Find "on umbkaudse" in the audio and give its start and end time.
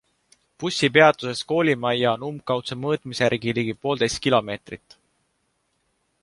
2.15-2.77